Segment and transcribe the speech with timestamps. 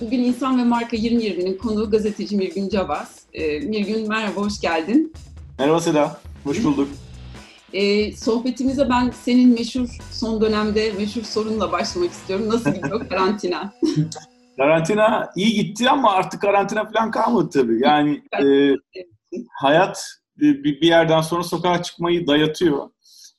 [0.00, 3.20] Bugün İnsan ve Marka 2020'nin konuğu gazeteci Mirgün Cabas.
[3.32, 5.12] Ee, Mirgün merhaba, hoş geldin.
[5.58, 6.88] Merhaba Seda, hoş bulduk.
[7.72, 12.48] Ee, sohbetimize ben senin meşhur son dönemde meşhur sorunla başlamak istiyorum.
[12.48, 13.72] Nasıl gidiyor karantina?
[14.56, 17.80] karantina iyi gitti ama artık karantina falan kalmadı tabii.
[17.82, 18.74] Yani e,
[19.60, 20.04] hayat
[20.36, 22.90] bir, bir yerden sonra sokağa çıkmayı dayatıyor.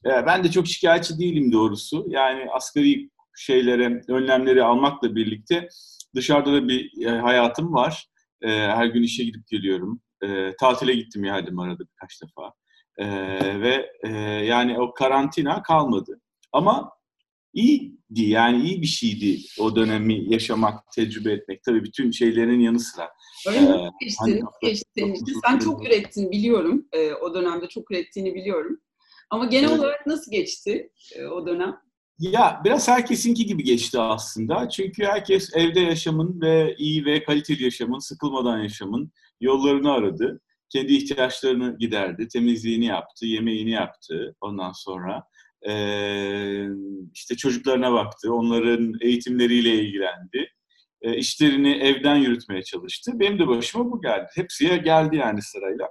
[0.06, 2.06] E, ben de çok şikayetçi değilim doğrusu.
[2.08, 5.68] Yani asgari şeylere, önlemleri almakla birlikte
[6.16, 8.08] dışarıda da bir e, hayatım var.
[8.42, 10.02] E, her gün işe gidip geliyorum.
[10.24, 12.54] E, tatile gittim geldim arada birkaç defa.
[12.98, 13.08] E,
[13.62, 14.10] ve e,
[14.46, 16.22] yani o karantina kalmadı.
[16.52, 16.92] Ama
[17.54, 21.64] iyiydi yani iyi bir şeydi o dönemi yaşamak, tecrübe etmek.
[21.64, 23.10] Tabii bütün şeylerin yanı sıra.
[23.48, 23.60] Öyle?
[23.60, 25.16] Ee, geçti, hani, geçti.
[25.46, 26.88] Sen çok ürettin biliyorum.
[26.92, 28.82] E, o dönemde çok ürettiğini biliyorum.
[29.30, 29.80] Ama genel evet.
[29.80, 31.78] olarak nasıl geçti e, o dönem?
[32.22, 34.70] Ya biraz herkesinki gibi geçti aslında.
[34.70, 40.42] Çünkü herkes evde yaşamın ve iyi ve kaliteli yaşamın, sıkılmadan yaşamın yollarını aradı.
[40.70, 45.24] Kendi ihtiyaçlarını giderdi, temizliğini yaptı, yemeğini yaptı ondan sonra.
[45.70, 46.68] Ee,
[47.14, 50.50] işte çocuklarına baktı, onların eğitimleriyle ilgilendi.
[51.02, 53.12] E, işlerini evden yürütmeye çalıştı.
[53.16, 54.28] Benim de başıma bu geldi.
[54.36, 55.88] Hepsiye geldi yani sırayla.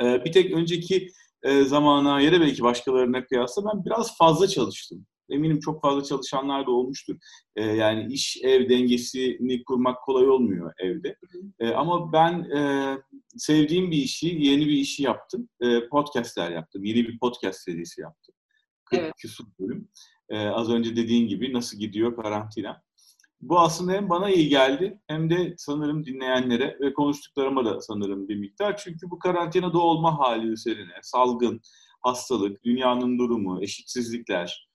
[0.00, 1.08] E, bir tek önceki
[1.42, 5.06] e, zamana yere belki başkalarına kıyasla ben biraz fazla çalıştım.
[5.30, 7.16] Eminim çok fazla çalışanlar da olmuştur.
[7.56, 11.16] E, yani iş ev dengesini kurmak kolay olmuyor evde.
[11.60, 12.96] E, ama ben e,
[13.36, 15.48] sevdiğim bir işi, yeni bir işi yaptım.
[15.60, 16.84] E, podcastler yaptım.
[16.84, 18.34] Yeni bir podcast serisi yaptım.
[18.84, 19.12] 40 evet.
[19.16, 19.88] küsur bölüm.
[20.28, 22.82] E, az önce dediğin gibi nasıl gidiyor karantina.
[23.40, 28.36] Bu aslında hem bana iyi geldi hem de sanırım dinleyenlere ve konuştuklarıma da sanırım bir
[28.36, 28.76] miktar.
[28.76, 31.60] Çünkü bu karantinada olma hali üzerine salgın,
[32.00, 34.69] hastalık, dünyanın durumu, eşitsizlikler,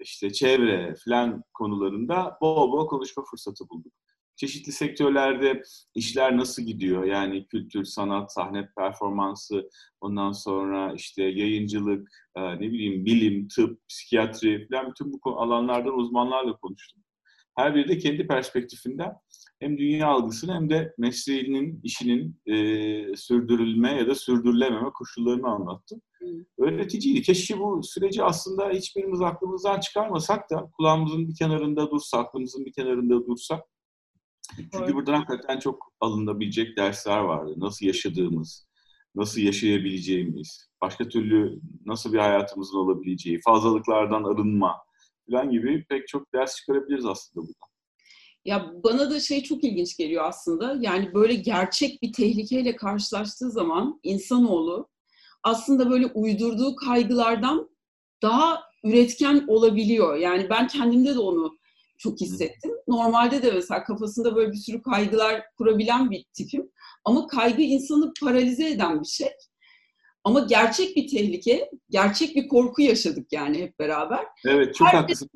[0.00, 3.92] işte çevre falan konularında bol bol konuşma fırsatı bulduk.
[4.36, 5.62] Çeşitli sektörlerde
[5.94, 7.04] işler nasıl gidiyor?
[7.04, 9.70] Yani kültür, sanat, sahne performansı,
[10.00, 17.02] ondan sonra işte yayıncılık, ne bileyim bilim, tıp, psikiyatri falan bütün bu alanlardan uzmanlarla konuştum.
[17.56, 19.12] Her biri de kendi perspektifinden
[19.60, 22.56] hem dünya algısını hem de mesleğinin, işinin e,
[23.16, 26.00] sürdürülme ya da sürdürülememe koşullarını anlattı.
[26.58, 27.22] Öğreticiydi.
[27.22, 33.26] Keşke bu süreci aslında hiçbirimiz aklımızdan çıkarmasak da kulağımızın bir kenarında dursa, aklımızın bir kenarında
[33.26, 33.60] dursak.
[34.56, 37.54] Çünkü buradan hakikaten çok alınabilecek dersler vardı.
[37.56, 38.66] Nasıl yaşadığımız,
[39.14, 44.76] nasıl yaşayabileceğimiz, başka türlü nasıl bir hayatımızın olabileceği, fazlalıklardan arınma
[45.30, 47.72] falan gibi pek çok ders çıkarabiliriz aslında buradan.
[48.44, 50.78] Ya bana da şey çok ilginç geliyor aslında.
[50.80, 54.88] Yani böyle gerçek bir tehlikeyle karşılaştığı zaman insanoğlu
[55.42, 57.70] aslında böyle uydurduğu kaygılardan
[58.22, 60.16] daha üretken olabiliyor.
[60.16, 61.58] Yani ben kendimde de onu
[61.98, 62.70] çok hissettim.
[62.88, 66.70] Normalde de mesela kafasında böyle bir sürü kaygılar kurabilen bir tipim.
[67.04, 69.28] Ama kaygı insanı paralize eden bir şey.
[70.24, 74.26] Ama gerçek bir tehlike, gerçek bir korku yaşadık yani hep beraber.
[74.46, 75.30] Evet, çok herkes, haklısın.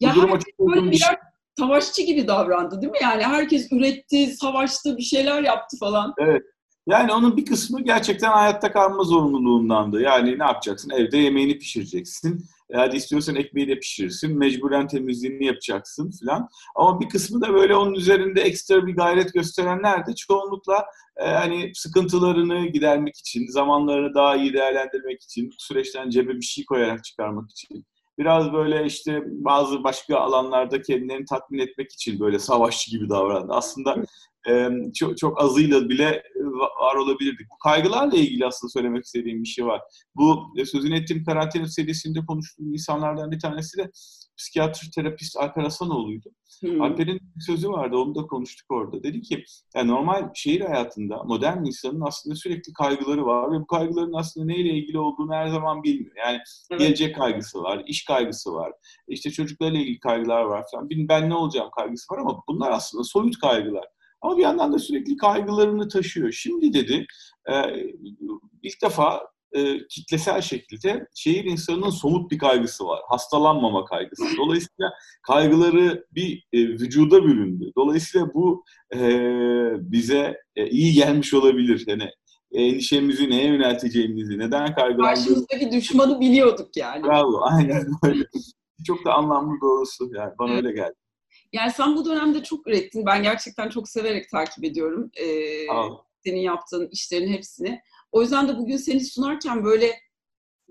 [0.00, 1.18] Ya herkes böyle birer
[1.58, 2.98] savaşçı gibi davrandı değil mi?
[3.02, 6.14] Yani herkes üretti, savaştı, bir şeyler yaptı falan.
[6.18, 6.42] Evet.
[6.86, 10.00] Yani onun bir kısmı gerçekten hayatta kalma zorunluluğundandı.
[10.00, 10.90] Yani ne yapacaksın?
[10.90, 12.44] Evde yemeğini pişireceksin.
[12.74, 14.38] Hadi istiyorsan ekmeği de pişirirsin.
[14.38, 16.48] Mecburen temizliğini yapacaksın falan.
[16.76, 20.84] Ama bir kısmı da böyle onun üzerinde ekstra bir gayret gösterenler de çoğunlukla
[21.16, 27.04] e, hani sıkıntılarını gidermek için, zamanlarını daha iyi değerlendirmek için, süreçten cebe bir şey koyarak
[27.04, 27.86] çıkarmak için
[28.18, 33.52] biraz böyle işte bazı başka alanlarda kendilerini tatmin etmek için böyle savaşçı gibi davrandı.
[33.52, 33.96] Aslında
[34.48, 36.22] e, çok, çok azıyla bile
[36.80, 37.46] var olabilirdik.
[37.50, 39.80] Bu kaygılarla ilgili aslında söylemek istediğim bir şey var.
[40.16, 43.90] Bu e, sözünü ettiğim karantina serisinde konuştuğum insanlardan bir tanesi de
[44.38, 46.30] psikiyatri terapist Alper Hasanoğlu'ydu.
[46.60, 46.82] Hmm.
[46.82, 49.02] Alper'in sözü vardı, onu da konuştuk orada.
[49.02, 49.44] Dedi ki,
[49.76, 54.70] yani normal şehir hayatında modern insanın aslında sürekli kaygıları var ve bu kaygıların aslında neyle
[54.70, 56.16] ilgili olduğunu her zaman bilmiyor.
[56.16, 56.38] Yani
[56.70, 56.80] evet.
[56.80, 58.72] gelecek kaygısı var, iş kaygısı var,
[59.08, 60.88] işte çocuklarla ilgili kaygılar var falan.
[60.90, 63.84] Ben ne olacağım kaygısı var ama bunlar aslında soyut kaygılar.
[64.22, 66.32] Ama bir yandan da sürekli kaygılarını taşıyor.
[66.32, 67.06] Şimdi dedi,
[67.50, 67.54] e,
[68.62, 73.00] ilk defa e, kitlesel şekilde şehir insanının somut bir kaygısı var.
[73.08, 74.24] Hastalanmama kaygısı.
[74.38, 74.92] Dolayısıyla
[75.22, 77.72] kaygıları bir e, vücuda büründü.
[77.76, 78.64] Dolayısıyla bu
[78.94, 79.00] e,
[79.92, 81.84] bize e, iyi gelmiş olabilir.
[81.86, 82.10] Yani
[82.52, 85.24] endişemizi neye yönelteceğimizi, neden kaygılandığımızı...
[85.24, 87.04] Karşımızdaki düşmanı biliyorduk yani.
[87.04, 88.24] Bravo, aynen öyle.
[88.86, 90.94] Çok da anlamlı doğrusu yani bana öyle geldi.
[91.52, 93.06] Yani sen bu dönemde çok ürettin.
[93.06, 95.10] Ben gerçekten çok severek takip ediyorum.
[95.20, 95.66] Ee,
[96.24, 97.80] senin yaptığın işlerin hepsini.
[98.12, 100.00] O yüzden de bugün seni sunarken böyle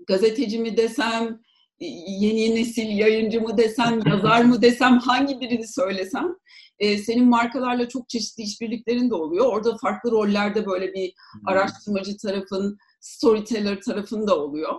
[0.06, 1.40] gazeteci mi desem,
[1.80, 6.36] yeni nesil yayıncı mı desem, yazar mı desem, hangi birini söylesem
[6.78, 9.46] e, senin markalarla çok çeşitli işbirliklerin de oluyor.
[9.46, 11.14] Orada farklı rollerde böyle bir
[11.46, 14.74] araştırmacı tarafın, storyteller tarafın da oluyor.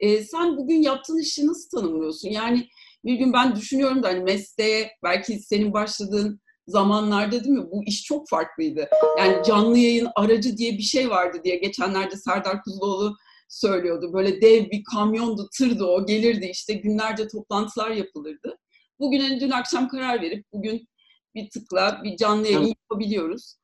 [0.00, 2.28] E, sen bugün yaptığın işi nasıl tanımlıyorsun?
[2.28, 2.68] Yani
[3.04, 8.02] bir gün ben düşünüyorum da hani mesleğe belki senin başladığın zamanlarda değil mi bu iş
[8.02, 8.88] çok farklıydı.
[9.18, 13.16] Yani canlı yayın aracı diye bir şey vardı diye geçenlerde Serdar Kuzuloğlu
[13.48, 14.12] söylüyordu.
[14.12, 18.58] Böyle dev bir kamyondu, tırdı o gelirdi işte günlerce toplantılar yapılırdı.
[18.98, 20.88] Bugün hani dün akşam karar verip bugün
[21.34, 23.56] bir tıkla bir canlı yayın yapabiliyoruz.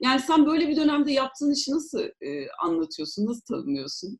[0.00, 4.18] Yani sen böyle bir dönemde yaptığın işi nasıl e, anlatıyorsun, nasıl tanımlıyorsun?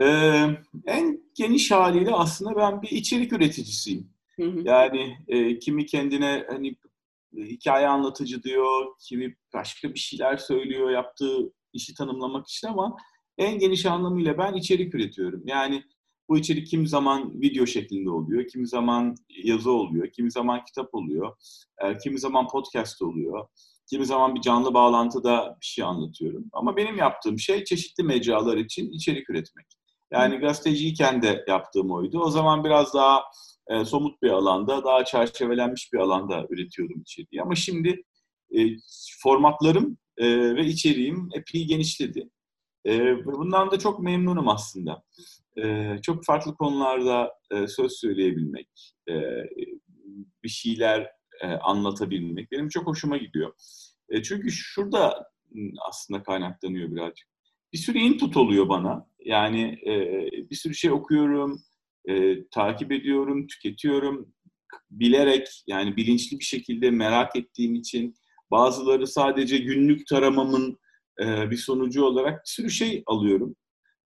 [0.00, 0.46] Ee,
[0.86, 4.10] en geniş haliyle aslında ben bir içerik üreticisiyim.
[4.36, 4.60] Hı hı.
[4.64, 6.76] Yani e, kimi kendine hani
[7.36, 12.96] hikaye anlatıcı diyor, kimi başka bir şeyler söylüyor yaptığı işi tanımlamak için ama
[13.38, 15.42] en geniş anlamıyla ben içerik üretiyorum.
[15.46, 15.84] Yani
[16.28, 21.36] bu içerik kim zaman video şeklinde oluyor, kimi zaman yazı oluyor, kimi zaman kitap oluyor,
[21.84, 23.48] e, kimi zaman podcast oluyor,
[23.90, 26.44] kimi zaman bir canlı bağlantıda bir şey anlatıyorum.
[26.52, 29.77] Ama benim yaptığım şey çeşitli mecralar için içerik üretmek.
[30.12, 32.20] Yani gazeteciyken de yaptığım oydu.
[32.20, 33.22] O zaman biraz daha
[33.68, 37.42] e, somut bir alanda, daha çerçevelenmiş bir alanda üretiyordum içeriği.
[37.42, 38.02] Ama şimdi
[38.56, 38.58] e,
[39.22, 42.30] formatlarım e, ve içeriğim epey genişledi.
[42.86, 45.02] E, bundan da çok memnunum aslında.
[45.62, 49.14] E, çok farklı konularda e, söz söyleyebilmek, e,
[50.42, 53.52] bir şeyler e, anlatabilmek benim çok hoşuma gidiyor.
[54.08, 55.30] E, çünkü şurada
[55.88, 57.28] aslında kaynaklanıyor birazcık.
[57.72, 59.06] Bir sürü input oluyor bana.
[59.24, 59.92] Yani e,
[60.50, 61.62] bir sürü şey okuyorum,
[62.08, 64.34] e, takip ediyorum, tüketiyorum.
[64.90, 68.14] Bilerek yani bilinçli bir şekilde merak ettiğim için
[68.50, 70.78] bazıları sadece günlük taramamın
[71.22, 73.56] e, bir sonucu olarak bir sürü şey alıyorum.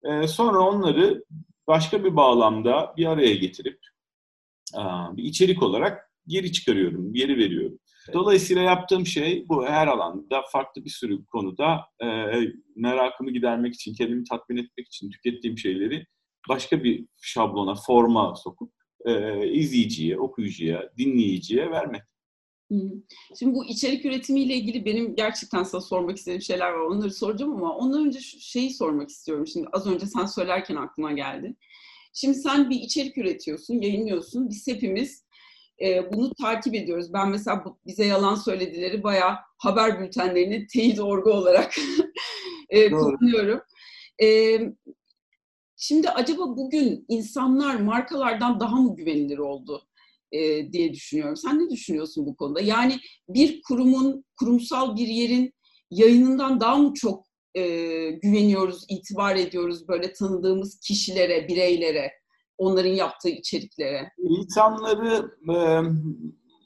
[0.04, 1.24] E, sonra onları
[1.66, 3.78] başka bir bağlamda bir araya getirip
[4.74, 4.82] e,
[5.16, 7.78] bir içerik olarak geri çıkarıyorum, geri veriyorum.
[8.12, 12.06] Dolayısıyla yaptığım şey bu her alanda farklı bir sürü konuda e,
[12.76, 16.06] merakımı gidermek için, kendimi tatmin etmek için tükettiğim şeyleri
[16.48, 18.72] başka bir şablona, forma sokup
[19.04, 22.02] e, izleyiciye, okuyucuya, dinleyiciye vermek.
[23.38, 26.80] Şimdi bu içerik üretimiyle ilgili benim gerçekten sana sormak istediğim şeyler var.
[26.80, 29.46] Onları soracağım ama ondan önce şu şeyi sormak istiyorum.
[29.46, 31.56] Şimdi az önce sen söylerken aklıma geldi.
[32.14, 34.50] Şimdi sen bir içerik üretiyorsun, yayınlıyorsun.
[34.50, 35.24] Biz hepimiz
[35.80, 37.12] e, bunu takip ediyoruz.
[37.12, 41.74] Ben mesela bize yalan söyledileri bayağı haber bültenlerini teyit orgu olarak
[42.68, 43.60] e, kullanıyorum.
[44.22, 44.58] E,
[45.76, 49.82] şimdi acaba bugün insanlar markalardan daha mı güvenilir oldu?
[50.32, 51.36] e, diye düşünüyorum.
[51.36, 52.60] Sen ne düşünüyorsun bu konuda?
[52.60, 55.54] Yani bir kurumun, kurumsal bir yerin
[55.90, 57.62] yayınından daha mı çok e,
[58.10, 62.12] güveniyoruz, itibar ediyoruz böyle tanıdığımız kişilere, bireylere,
[62.62, 64.12] onların yaptığı içeriklere?
[64.18, 65.82] İnsanları e,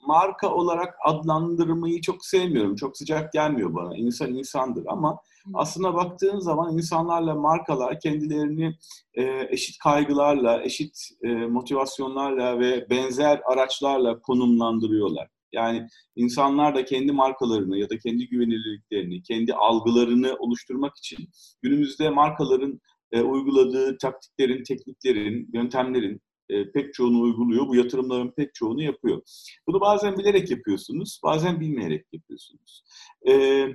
[0.07, 2.77] marka olarak adlandırmayı çok sevmiyorum.
[2.77, 3.97] Çok sıcak gelmiyor bana.
[3.97, 5.19] İnsan insandır ama
[5.55, 8.77] aslında baktığın zaman insanlarla markalar kendilerini
[9.15, 15.29] e, eşit kaygılarla, eşit e, motivasyonlarla ve benzer araçlarla konumlandırıyorlar.
[15.53, 21.29] Yani insanlar da kendi markalarını ya da kendi güvenilirliklerini, kendi algılarını oluşturmak için
[21.63, 22.81] günümüzde markaların
[23.17, 27.69] e, uyguladığı taktiklerin, tekniklerin, yöntemlerin e, pek çoğunu uyguluyor.
[27.69, 29.23] Bu yatırımların pek çoğunu yapıyor.
[29.67, 32.85] Bunu bazen bilerek yapıyorsunuz, bazen bilmeyerek yapıyorsunuz.
[33.29, 33.67] E,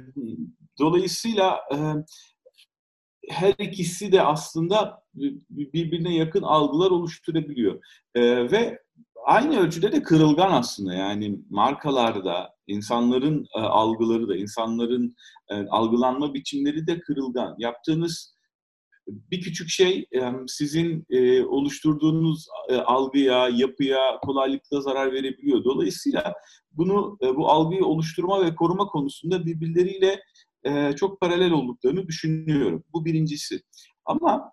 [0.80, 1.78] dolayısıyla e,
[3.30, 5.04] her ikisi de aslında
[5.50, 7.84] birbirine yakın algılar oluşturabiliyor.
[8.16, 8.80] E, ve
[9.26, 10.94] aynı ölçüde de kırılgan aslında.
[10.94, 15.16] Yani markalarda insanların e, algıları da, insanların
[15.50, 17.56] e, algılanma biçimleri de kırılgan.
[17.60, 18.36] Yaptığınız
[19.08, 20.08] bir küçük şey
[20.48, 25.64] sizin e, oluşturduğunuz e, algıya, yapıya kolaylıkla zarar verebiliyor.
[25.64, 26.34] Dolayısıyla
[26.72, 30.24] bunu e, bu algıyı oluşturma ve koruma konusunda birbirleriyle
[30.96, 32.84] çok paralel olduklarını düşünüyorum.
[32.94, 33.62] Bu birincisi.
[34.06, 34.52] Ama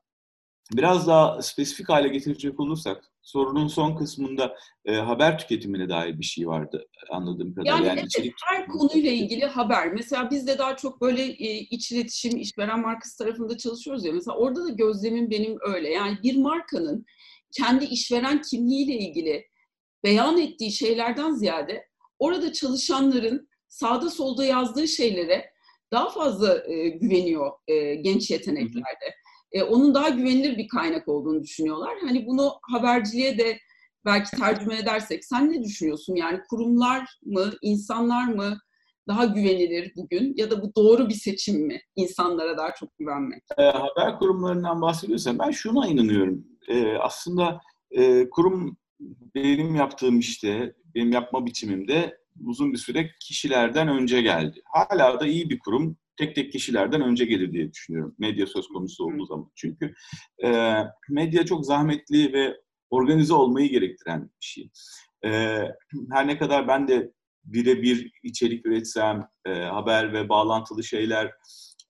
[0.77, 6.47] biraz daha spesifik hale getirecek olursak sorunun son kısmında e, haber tüketimine dair bir şey
[6.47, 7.77] vardı anladığım kadarıyla.
[7.77, 9.93] Yani, yani içerik her konuyla ilgili haber.
[9.93, 14.13] Mesela biz de daha çok böyle e, iç iletişim, işveren markası tarafında çalışıyoruz ya.
[14.13, 15.91] Mesela orada da gözlemim benim öyle.
[15.91, 17.05] Yani bir markanın
[17.53, 19.47] kendi işveren kimliğiyle ilgili
[20.05, 21.85] beyan ettiği şeylerden ziyade
[22.19, 25.51] orada çalışanların sağda solda yazdığı şeylere
[25.93, 29.05] daha fazla e, güveniyor e, genç yeteneklerde.
[29.05, 31.95] Hı hı e, onun daha güvenilir bir kaynak olduğunu düşünüyorlar.
[32.01, 33.59] Hani bunu haberciliğe de
[34.05, 36.17] belki tercüme edersek sen ne düşünüyorsun?
[36.17, 38.59] Yani kurumlar mı, insanlar mı
[39.09, 43.43] daha güvenilir bugün ya da bu doğru bir seçim mi insanlara daha çok güvenmek?
[43.59, 46.45] E, haber kurumlarından bahsediyorsan ben şuna inanıyorum.
[46.69, 48.77] E, aslında e, kurum
[49.35, 54.63] benim yaptığım işte, benim yapma biçimimde uzun bir süre kişilerden önce geldi.
[54.65, 59.05] Hala da iyi bir kurum tek tek kişilerden önce gelir diye düşünüyorum medya söz konusu
[59.05, 59.51] olduğu zaman.
[59.55, 59.95] Çünkü
[60.45, 62.61] e, medya çok zahmetli ve
[62.91, 64.71] organize olmayı gerektiren bir şey.
[65.25, 65.31] E,
[66.13, 67.13] her ne kadar ben de
[67.45, 71.33] birebir içerik üretsem, e, haber ve bağlantılı şeyler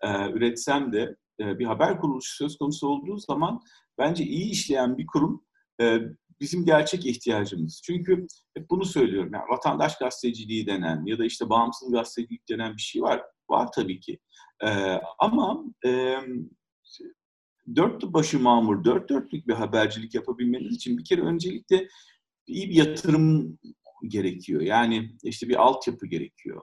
[0.05, 3.61] e, üretsem de e, bir haber kuruluşu söz konusu olduğu zaman
[3.99, 5.45] bence iyi işleyen bir kurum
[5.81, 5.99] e,
[6.41, 7.83] bizim gerçek ihtiyacımız.
[7.85, 9.31] Çünkü hep bunu söylüyorum.
[9.35, 13.23] Yani vatandaş gazeteciliği denen ya da işte bağımsız gazetecilik denen bir şey var.
[13.51, 14.19] Var tabii ki.
[14.65, 14.69] E,
[15.19, 16.17] ama e,
[17.77, 21.89] dört başı mamur, dört dörtlük bir habercilik yapabilmeniz için bir kere öncelikle
[22.47, 23.59] iyi bir yatırım
[24.07, 24.61] gerekiyor.
[24.61, 26.63] Yani işte bir altyapı gerekiyor.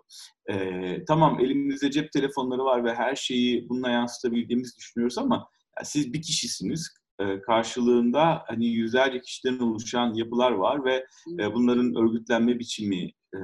[0.52, 5.36] Ee, tamam elimizde cep telefonları var ve her şeyi bununla yansıtabildiğimizi düşünüyoruz ama
[5.78, 6.96] yani siz bir kişisiniz.
[7.20, 11.06] Ee, karşılığında hani yüzlerce kişiden oluşan yapılar var ve
[11.40, 13.40] e, bunların örgütlenme biçimi e,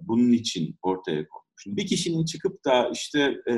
[0.00, 1.26] bunun için ortaya
[1.64, 1.76] konmuş.
[1.78, 3.56] Bir kişinin çıkıp da işte e,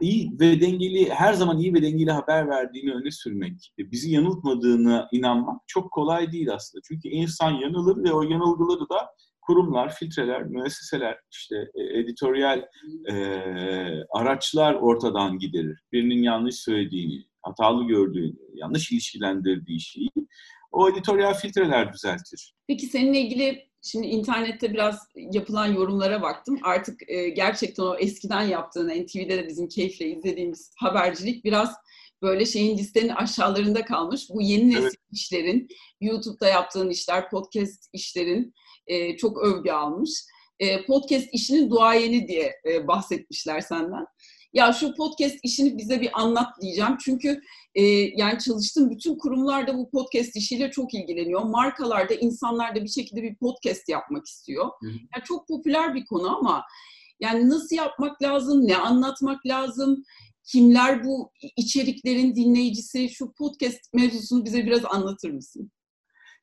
[0.00, 5.60] iyi ve dengeli, her zaman iyi ve dengeli haber verdiğini öne sürmek, bizi yanıltmadığına inanmak
[5.66, 6.82] çok kolay değil aslında.
[6.88, 9.10] Çünkü insan yanılır ve o yanılgıları da
[9.42, 12.62] kurumlar, filtreler, müesseseler, işte e, editoryal
[13.10, 13.14] e,
[14.10, 15.82] araçlar ortadan giderir.
[15.92, 20.10] Birinin yanlış söylediğini, hatalı gördüğünü, yanlış ilişkilendirdiği şeyi
[20.72, 22.54] o editoryal filtreler düzeltir.
[22.66, 26.58] Peki seninle ilgili Şimdi internette biraz yapılan yorumlara baktım.
[26.62, 31.74] Artık e, gerçekten o eskiden yaptığın NTV'de de bizim keyifle izlediğimiz habercilik biraz
[32.22, 34.28] böyle şeyin listenin aşağılarında kalmış.
[34.30, 34.94] Bu yeni nesil evet.
[35.12, 35.68] işlerin,
[36.00, 38.54] YouTube'da yaptığın işler, podcast işlerin
[38.86, 40.10] e, çok övgü almış.
[40.58, 44.06] E, podcast işinin duayeni diye e, bahsetmişler senden
[44.52, 46.96] ya şu podcast işini bize bir anlat diyeceğim.
[47.04, 47.40] Çünkü
[47.74, 47.82] e,
[48.16, 51.42] yani çalıştığım bütün kurumlarda bu podcast işiyle çok ilgileniyor.
[51.42, 54.64] Markalarda insanlar da bir şekilde bir podcast yapmak istiyor.
[54.64, 54.90] Hı hı.
[54.90, 56.64] Yani çok popüler bir konu ama
[57.20, 60.04] yani nasıl yapmak lazım, ne anlatmak lazım,
[60.44, 65.70] kimler bu içeriklerin dinleyicisi, şu podcast mevzusunu bize biraz anlatır mısın?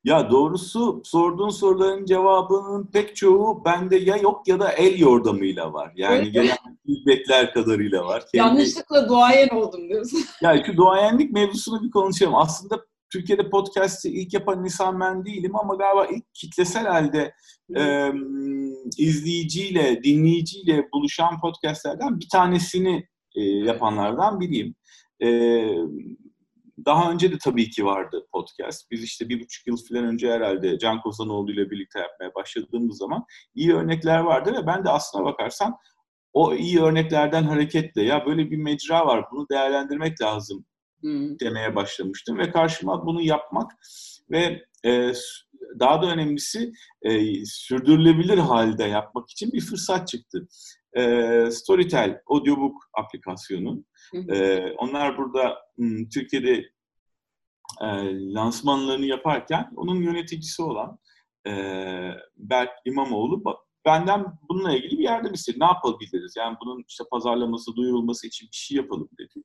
[0.08, 5.92] Ya doğrusu sorduğun soruların cevabının pek çoğu bende ya yok ya da el yordamıyla var.
[5.96, 6.32] Yani evet.
[6.32, 8.24] gelen feedbackler kadarıyla var.
[8.32, 8.36] Kendi...
[8.36, 10.20] Yanlışlıkla duayen oldum diyorsun.
[10.42, 12.34] Ya şu duayenlik mevzusunu bir konuşalım.
[12.34, 17.34] Aslında Türkiye'de podcast'i ilk yapan insan ben değilim ama galiba ilk kitlesel halde
[17.76, 18.12] e,
[18.98, 24.74] izleyiciyle, dinleyiciyle buluşan podcastlerden bir tanesini e, yapanlardan biriyim.
[25.22, 25.28] E,
[26.84, 28.90] daha önce de tabii ki vardı podcast.
[28.90, 33.24] Biz işte bir buçuk yıl falan önce herhalde Can Kozanoğlu ile birlikte yapmaya başladığımız zaman
[33.54, 35.76] iyi örnekler vardı ve ben de aslına bakarsan
[36.32, 40.64] o iyi örneklerden hareketle ya böyle bir mecra var bunu değerlendirmek lazım
[41.00, 41.38] hmm.
[41.38, 43.72] demeye başlamıştım ve karşıma bunu yapmak
[44.30, 45.12] ve e,
[45.80, 50.48] daha da önemlisi e, sürdürülebilir halde yapmak için bir fırsat çıktı.
[50.96, 51.02] E,
[51.50, 53.84] Storytel audiobook aplikasyonu.
[54.28, 56.52] E, onlar burada m, Türkiye'de
[57.80, 57.86] e,
[58.34, 60.98] lansmanlarını yaparken onun yöneticisi olan
[61.46, 61.52] e,
[62.36, 63.42] Berk İmamoğlu
[63.84, 65.60] benden bununla ilgili bir yardım istedi.
[65.60, 66.34] Ne yapabiliriz?
[66.36, 69.44] Yani bunun işte pazarlaması, duyurulması için bir şey yapalım dedi.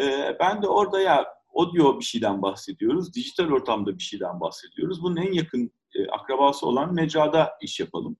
[0.00, 5.02] E, ben de orada ya audio bir şeyden bahsediyoruz, dijital ortamda bir şeyden bahsediyoruz.
[5.02, 8.16] Bunun en yakın e, akrabası olan mecrada iş yapalım.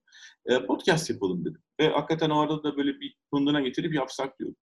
[0.47, 1.63] E, podcast yapalım dedim.
[1.81, 4.57] Ve hakikaten orada da böyle bir kunduna getirip yapsak diyorum.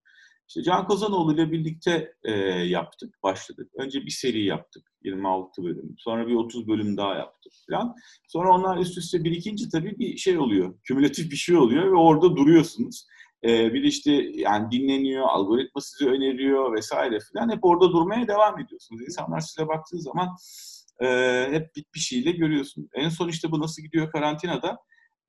[0.48, 3.70] İşte Can Kozanoğlu ile birlikte e, yaptık, başladık.
[3.78, 5.94] Önce bir seri yaptık, 26 bölüm.
[5.98, 7.94] Sonra bir 30 bölüm daha yaptık falan.
[8.28, 12.36] Sonra onlar üst üste birikince tabii bir şey oluyor, kümülatif bir şey oluyor ve orada
[12.36, 13.06] duruyorsunuz.
[13.44, 17.52] E, bir işte yani dinleniyor, algoritma size öneriyor vesaire falan.
[17.52, 19.02] Hep orada durmaya devam ediyorsunuz.
[19.02, 20.28] İnsanlar size baktığı zaman
[21.02, 21.08] e,
[21.50, 22.88] hep bir şeyle görüyorsunuz.
[22.94, 24.78] En son işte bu nasıl gidiyor karantinada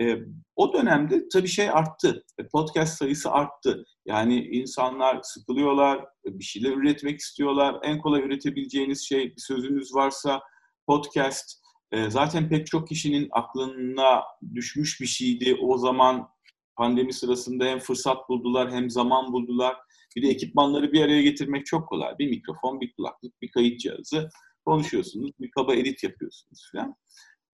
[0.02, 0.18] e,
[0.56, 2.24] o dönemde tabii şey arttı.
[2.40, 3.86] E, podcast sayısı arttı.
[4.06, 7.80] Yani insanlar sıkılıyorlar, bir şeyler üretmek istiyorlar.
[7.84, 10.42] En kolay üretebileceğiniz şey bir sözünüz varsa
[10.88, 11.62] podcast.
[11.92, 14.24] E, zaten pek çok kişinin aklına
[14.56, 15.58] düşmüş bir şeydi.
[15.62, 16.28] O zaman
[16.75, 19.75] pandemi sırasında hem fırsat buldular hem zaman buldular.
[20.16, 22.18] Bir de ekipmanları bir araya getirmek çok kolay.
[22.20, 24.30] Bir mikrofon, bir kulaklık, bir kayıt cihazı
[24.66, 26.96] konuşuyorsunuz, bir kaba edit yapıyorsunuz falan.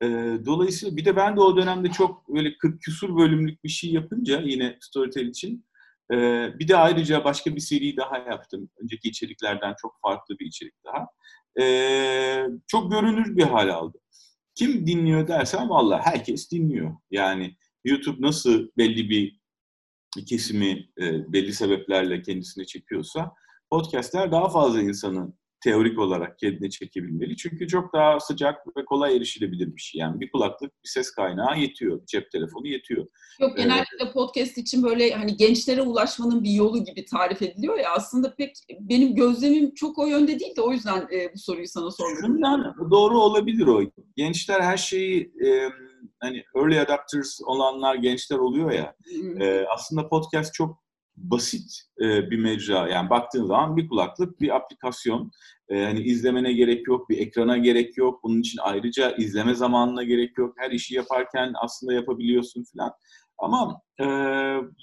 [0.02, 0.07] E,
[0.47, 4.40] dolayısıyla bir de ben de o dönemde çok böyle 40 küsur bölümlük bir şey yapınca
[4.40, 5.66] yine Storytel için
[6.12, 6.16] e,
[6.59, 8.71] bir de ayrıca başka bir seri daha yaptım.
[8.83, 11.07] Önceki içeriklerden çok farklı bir içerik daha.
[11.64, 13.99] E, çok görünür bir hal aldı.
[14.54, 16.97] Kim dinliyor dersen valla herkes dinliyor.
[17.11, 19.40] Yani YouTube nasıl belli bir
[20.26, 23.33] kesimi e, belli sebeplerle kendisine çekiyorsa
[23.71, 27.36] podcastler daha fazla insanı teorik olarak kendine çekebilmeli.
[27.36, 29.98] Çünkü çok daha sıcak ve kolay erişilebilir bir şey.
[29.98, 32.06] Yani bir kulaklık, bir ses kaynağı yetiyor.
[32.06, 33.06] Cep telefonu yetiyor.
[33.40, 37.90] Yok genellikle ee, podcast için böyle hani gençlere ulaşmanın bir yolu gibi tarif ediliyor ya
[37.90, 41.90] aslında pek benim gözlemim çok o yönde değil de o yüzden e, bu soruyu sana.
[42.20, 43.82] Şundan doğru olabilir o.
[44.16, 45.68] Gençler her şeyi e,
[46.20, 48.94] hani early adapters olanlar gençler oluyor ya.
[49.40, 50.79] E, aslında podcast çok
[51.22, 52.88] basit e, bir mecra.
[52.88, 55.30] Yani baktığın zaman bir kulaklık, bir aplikasyon.
[55.68, 58.20] E, hani izlemene gerek yok, bir ekrana gerek yok.
[58.24, 60.54] Bunun için ayrıca izleme zamanına gerek yok.
[60.58, 62.92] Her işi yaparken aslında yapabiliyorsun falan.
[63.38, 64.04] Ama e,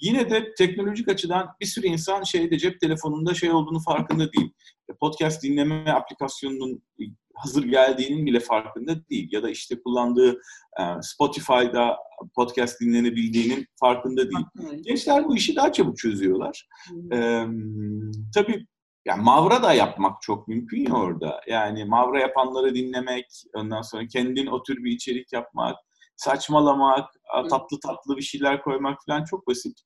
[0.00, 4.50] yine de teknolojik açıdan bir sürü insan şeyde cep telefonunda şey olduğunu farkında değil.
[4.90, 6.82] E, podcast dinleme aplikasyonunun
[7.38, 9.28] hazır geldiğinin bile farkında değil.
[9.32, 10.32] Ya da işte kullandığı
[10.80, 11.96] e, Spotify'da
[12.34, 14.46] podcast dinlenebildiğinin farkında değil.
[14.82, 16.68] Gençler bu işi daha çabuk çözüyorlar.
[17.12, 17.44] Ee,
[18.34, 18.66] tabii
[19.06, 21.40] yani Mavra da yapmak çok mümkün ya orada.
[21.46, 25.76] Yani Mavra yapanları dinlemek, ondan sonra kendin o tür bir içerik yapmak,
[26.16, 27.10] saçmalamak,
[27.50, 29.78] tatlı tatlı bir şeyler koymak falan çok basit.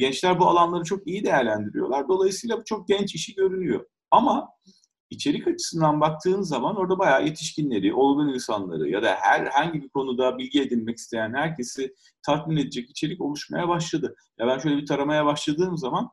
[0.00, 2.08] Gençler bu alanları çok iyi değerlendiriyorlar.
[2.08, 3.86] Dolayısıyla bu çok genç işi görünüyor.
[4.10, 4.48] Ama
[5.12, 10.62] içerik açısından baktığın zaman orada bayağı yetişkinleri, olgun insanları ya da herhangi bir konuda bilgi
[10.62, 11.94] edinmek isteyen herkesi
[12.26, 14.14] tatmin edecek içerik oluşmaya başladı.
[14.38, 16.10] Ya ben şöyle bir taramaya başladığım zaman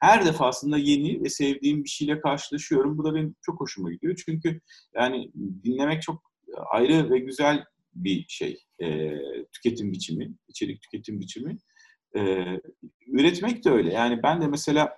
[0.00, 2.98] her defasında yeni ve sevdiğim bir şeyle karşılaşıyorum.
[2.98, 4.22] Bu da benim çok hoşuma gidiyor.
[4.26, 4.60] Çünkü
[4.94, 5.32] yani
[5.64, 6.22] dinlemek çok
[6.70, 7.64] ayrı ve güzel
[7.94, 8.64] bir şey.
[8.82, 9.14] E,
[9.52, 11.58] tüketim biçimi, içerik tüketim biçimi.
[12.16, 12.44] E,
[13.06, 13.92] üretmek de öyle.
[13.92, 14.96] Yani ben de mesela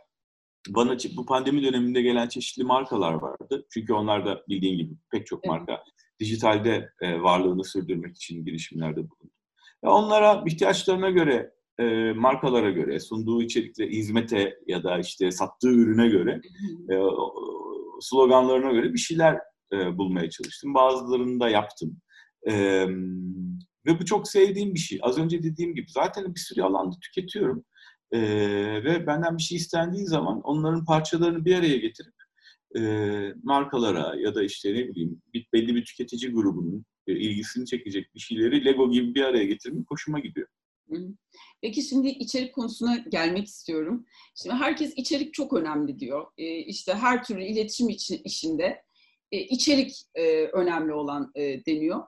[0.68, 3.66] bana bu pandemi döneminde gelen çeşitli markalar vardı.
[3.70, 5.84] Çünkü onlar da bildiğin gibi pek çok marka evet.
[6.20, 9.34] dijitalde e, varlığını sürdürmek için girişimlerde bulundu.
[9.84, 16.08] Ve onlara ihtiyaçlarına göre, e, markalara göre, sunduğu içerikle hizmete ya da işte sattığı ürüne
[16.08, 16.40] göre,
[16.90, 16.94] e,
[18.00, 19.38] sloganlarına göre bir şeyler
[19.72, 20.74] e, bulmaya çalıştım.
[20.74, 22.00] Bazılarını da yaptım.
[22.48, 22.86] E,
[23.86, 24.98] ve bu çok sevdiğim bir şey.
[25.02, 27.64] Az önce dediğim gibi zaten bir sürü alanda tüketiyorum.
[28.12, 28.20] E,
[28.84, 32.14] ve benden bir şey istendiği zaman onların parçalarını bir araya getirip
[32.76, 32.80] e,
[33.42, 38.20] markalara ya da işte ne bileyim bir, belli bir tüketici grubunun e, ilgisini çekecek bir
[38.20, 40.48] şeyleri Lego gibi bir araya getirmek hoşuma gidiyor.
[41.62, 44.06] Peki şimdi içerik konusuna gelmek istiyorum.
[44.34, 46.26] Şimdi herkes içerik çok önemli diyor.
[46.38, 47.88] E, işte her türlü iletişim
[48.24, 48.82] işinde
[49.32, 52.02] e, içerik e, önemli olan e, deniyor.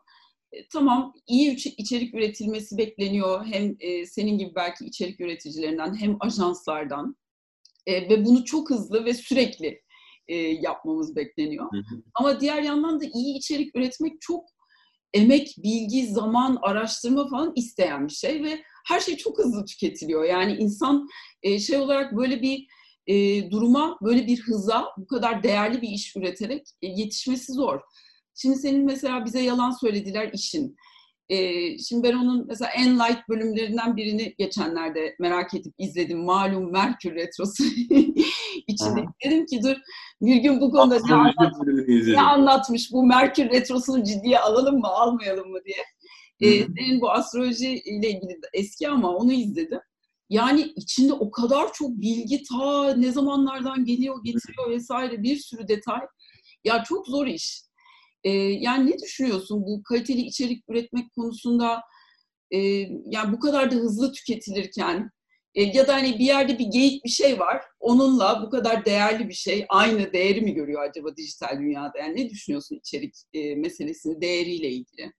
[0.52, 3.46] E, tamam iyi içerik üretilmesi bekleniyor.
[3.46, 7.16] Hem e, senin gibi belki içerik üreticilerinden hem ajanslardan
[7.86, 9.82] e, ve bunu çok hızlı ve sürekli
[10.28, 11.64] e, yapmamız bekleniyor.
[11.72, 12.02] Hı hı.
[12.14, 14.44] Ama diğer yandan da iyi içerik üretmek çok
[15.14, 20.24] emek, bilgi, zaman, araştırma falan isteyen bir şey ve her şey çok hızlı tüketiliyor.
[20.24, 21.08] Yani insan
[21.42, 22.66] e, şey olarak böyle bir
[23.06, 27.80] e, duruma, böyle bir hıza bu kadar değerli bir iş üreterek e, yetişmesi zor.
[28.34, 30.76] Şimdi senin mesela bize yalan söylediler işin.
[31.28, 36.24] Ee, şimdi ben onun mesela en light bölümlerinden birini geçenlerde merak edip izledim.
[36.24, 37.64] Malum Merkür Retrosu
[38.66, 39.04] içinde.
[39.24, 39.76] Dedim ki dur
[40.20, 41.52] bir gün bu konuda ne, anlat,
[42.06, 45.84] ne anlatmış bu Merkür Retrosu'nu ciddiye alalım mı almayalım mı diye.
[46.40, 49.80] Ee, senin bu astroloji ile ilgili eski ama onu izledim.
[50.30, 56.00] Yani içinde o kadar çok bilgi ta ne zamanlardan geliyor getiriyor vesaire bir sürü detay.
[56.64, 57.62] Ya çok zor iş.
[58.24, 61.82] E, yani ne düşünüyorsun bu kaliteli içerik üretmek konusunda
[62.50, 62.58] e,
[63.06, 65.10] yani bu kadar da hızlı tüketilirken
[65.54, 69.28] e, ya da hani bir yerde bir geyik bir şey var onunla bu kadar değerli
[69.28, 71.98] bir şey aynı değeri mi görüyor acaba dijital dünyada?
[71.98, 75.12] Yani ne düşünüyorsun içerik e, meselesini değeriyle ilgili?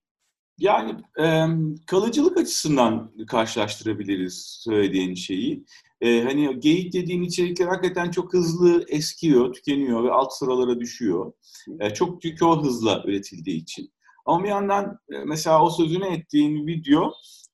[0.58, 0.90] Yani
[1.20, 1.46] e,
[1.86, 5.64] kalıcılık açısından karşılaştırabiliriz söylediğin şeyi.
[6.04, 11.32] E, hani geyik dediğin içerikler hakikaten çok hızlı eskiyor, tükeniyor ve alt sıralara düşüyor.
[11.80, 13.92] E, çok çünkü o hızla üretildiği için.
[14.26, 17.12] Ama bir yandan e, mesela o sözünü ettiğin video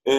[0.08, 0.14] e,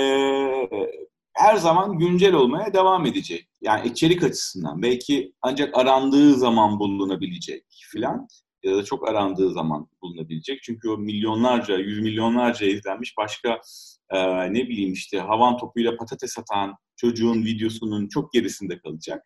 [1.33, 3.47] her zaman güncel olmaya devam edecek.
[3.61, 8.27] Yani içerik açısından belki ancak arandığı zaman bulunabilecek filan
[8.63, 10.63] ya da çok arandığı zaman bulunabilecek.
[10.63, 13.61] Çünkü o milyonlarca, yüz milyonlarca izlenmiş başka
[14.09, 19.25] e, ne bileyim işte havan topuyla patates atan çocuğun videosunun çok gerisinde kalacak.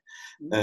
[0.53, 0.59] E,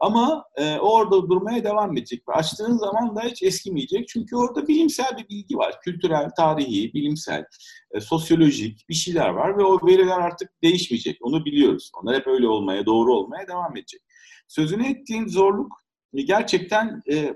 [0.00, 4.08] ama e, orada durmaya devam edecek ve açtığın zaman da hiç eskimeyecek.
[4.08, 5.80] Çünkü orada bilimsel bir bilgi var.
[5.84, 7.44] Kültürel, tarihi, bilimsel,
[7.90, 11.18] e, sosyolojik bir şeyler var ve o veriler artık değişmeyecek.
[11.20, 11.90] Onu biliyoruz.
[12.02, 14.00] Onlar hep öyle olmaya, doğru olmaya devam edecek.
[14.48, 15.72] Sözünü ettiğin zorluk
[16.14, 17.34] gerçekten e,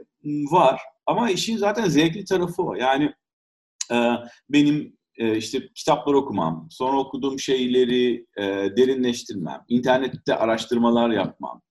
[0.51, 0.81] var.
[1.07, 2.75] Ama işin zaten zevkli tarafı o.
[2.75, 3.15] Yani
[3.93, 3.97] e,
[4.49, 8.43] benim e, işte kitaplar okumam, sonra okuduğum şeyleri e,
[8.77, 11.63] derinleştirmem, internette araştırmalar yapmam,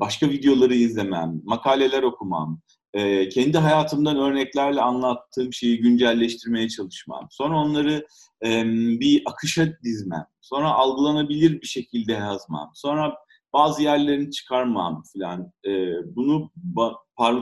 [0.00, 2.60] başka videoları izlemem, makaleler okumam,
[3.32, 7.26] kendi hayatımdan örneklerle anlattığım şeyi güncelleştirmeye çalışmam.
[7.30, 8.06] Sonra onları
[9.00, 10.26] bir akışa dizmem.
[10.40, 12.70] Sonra algılanabilir bir şekilde yazmam.
[12.74, 13.16] Sonra
[13.52, 15.52] bazı yerlerini çıkarmam falan.
[16.06, 16.50] bunu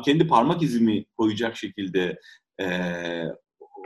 [0.04, 2.18] kendi parmak izimi koyacak şekilde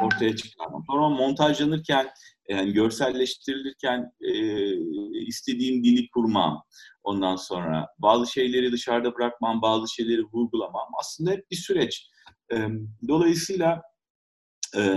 [0.02, 0.84] ortaya çıkarmam.
[0.90, 2.08] Sonra montajlanırken,
[2.48, 4.12] yani görselleştirilirken
[5.26, 6.62] istediğim dili kurmam.
[7.02, 10.88] Ondan sonra bazı şeyleri dışarıda bırakmam, bazı şeyleri vurgulamam.
[11.00, 12.10] Aslında hep bir süreç.
[13.08, 13.82] dolayısıyla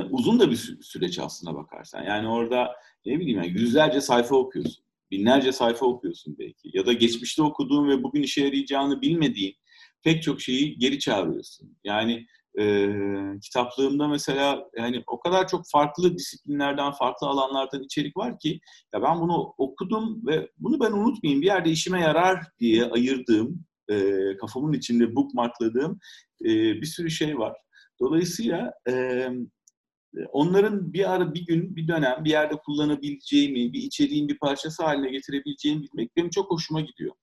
[0.09, 2.03] uzun da bir süreç aslında bakarsan.
[2.03, 2.71] Yani orada
[3.05, 4.83] ne bileyim yani yüzlerce sayfa okuyorsun.
[5.12, 6.77] Binlerce sayfa okuyorsun belki.
[6.77, 9.55] Ya da geçmişte okuduğun ve bugün işe yarayacağını bilmediğin
[10.03, 11.77] pek çok şeyi geri çağırıyorsun.
[11.83, 12.27] Yani
[12.60, 12.89] e,
[13.41, 18.60] kitaplığımda mesela yani o kadar çok farklı disiplinlerden, farklı alanlardan içerik var ki
[18.93, 24.13] ya ben bunu okudum ve bunu ben unutmayayım bir yerde işime yarar diye ayırdığım, e,
[24.38, 26.00] kafamın içinde bookmarkladığım
[26.45, 26.48] e,
[26.82, 27.54] bir sürü şey var.
[28.00, 29.28] Dolayısıyla e,
[30.32, 35.12] onların bir ara, bir gün, bir dönem bir yerde kullanabileceğimi, bir içeriğin bir parçası haline
[35.12, 37.15] getirebileceğimi bilmek benim çok hoşuma gidiyor.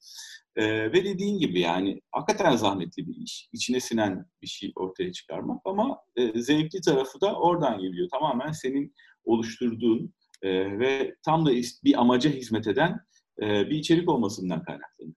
[0.56, 3.48] Ee, ve dediğin gibi yani hakikaten zahmetli bir iş.
[3.52, 8.08] İçine sinen bir şey ortaya çıkarmak ama e, zevkli tarafı da oradan geliyor.
[8.12, 8.94] Tamamen senin
[9.24, 11.50] oluşturduğun e, ve tam da
[11.84, 13.00] bir amaca hizmet eden
[13.42, 15.16] e, bir içerik olmasından kaynaklanıyor.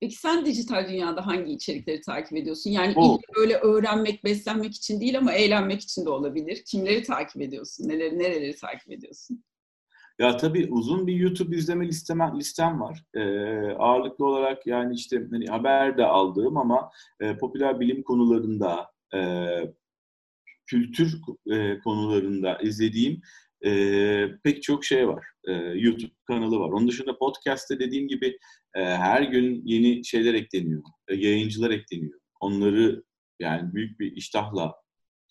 [0.00, 2.70] Peki sen dijital dünyada hangi içerikleri takip ediyorsun?
[2.70, 3.18] Yani o.
[3.36, 6.62] böyle öğrenmek, beslenmek için değil ama eğlenmek için de olabilir.
[6.66, 7.88] Kimleri takip ediyorsun?
[7.88, 9.44] Neleri, nereleri takip ediyorsun?
[10.18, 13.04] Ya tabii uzun bir YouTube izleme listem, listem var.
[13.14, 13.20] Ee,
[13.78, 19.20] ağırlıklı olarak yani işte hani haber de aldığım ama e, popüler bilim konularında, e,
[20.66, 21.20] kültür
[21.52, 23.20] e, konularında izlediğim
[23.64, 23.70] e,
[24.44, 25.26] pek çok şey var.
[25.46, 26.68] E, YouTube kanalı var.
[26.68, 28.38] Onun dışında podcast'te dediğim gibi
[28.74, 30.82] e, her gün yeni şeyler ekleniyor.
[31.08, 32.20] E, yayıncılar ekleniyor.
[32.40, 33.04] Onları
[33.40, 34.74] yani büyük bir iştahla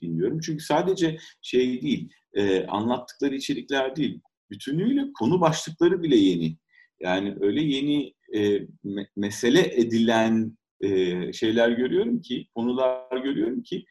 [0.01, 0.39] dinliyorum.
[0.39, 6.57] Çünkü sadece şey değil, e, anlattıkları içerikler değil bütünüyle konu başlıkları bile yeni.
[6.99, 8.13] Yani öyle yeni
[8.85, 10.57] me- mesele edilen
[11.33, 13.85] şeyler görüyorum ki, konular görüyorum ki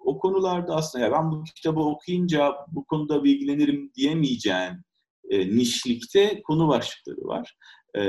[0.00, 4.84] o konularda aslında ya ben bu kitabı okuyunca bu konuda bilgilenirim diyemeyeceğim
[5.30, 7.56] e, nişlikte konu başlıkları var
[7.96, 8.04] e,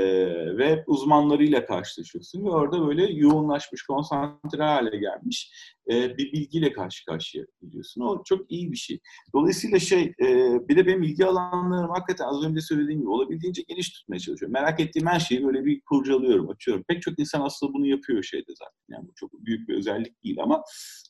[0.56, 5.52] ve uzmanlarıyla karşılaşıyorsun ve orada böyle yoğunlaşmış, konsantre hale gelmiş
[5.90, 8.00] e, bir bilgiyle karşı karşıya geliyorsun.
[8.00, 9.00] O çok iyi bir şey.
[9.34, 13.90] Dolayısıyla şey, e, bir de benim ilgi alanlarım hakikaten az önce söylediğim gibi olabildiğince geniş
[13.90, 14.52] tutmaya çalışıyorum.
[14.52, 16.84] Merak ettiğim her şeyi böyle bir kurcalıyorum, açıyorum.
[16.88, 18.78] Pek çok insan aslında bunu yapıyor şeyde zaten.
[18.88, 20.62] Yani bu çok büyük bir özellik değil ama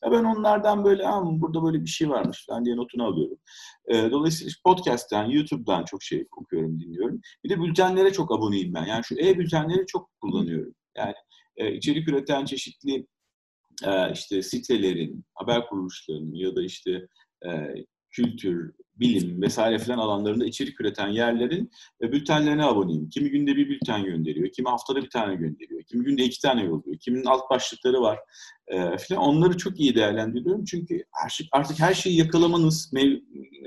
[0.03, 3.37] ya ben onlardan böyle, burada böyle bir şey varmış falan diye notunu alıyorum.
[3.87, 7.21] E, dolayısıyla podcast'ten, YouTube'dan çok şey okuyorum, dinliyorum.
[7.43, 8.85] Bir de bültenlere çok aboneyim ben.
[8.85, 10.75] Yani şu e-bültenleri çok kullanıyorum.
[10.97, 11.13] Yani
[11.57, 13.07] e, içerik üreten çeşitli
[13.85, 17.07] e, işte sitelerin, haber kuruluşlarının ya da işte
[17.45, 17.49] e,
[18.11, 23.09] kültür, bilim vesaire filan alanlarında içerik üreten yerlerin e, bültenlerine aboneyim.
[23.09, 26.97] Kimi günde bir bülten gönderiyor, kimi haftada bir tane gönderiyor, kimi günde iki tane yolluyor,
[26.97, 28.19] kiminin alt başlıkları var
[28.69, 29.23] e, filan.
[29.23, 32.91] Onları çok iyi değerlendiriyorum çünkü şey, artık her şeyi yakalamanız,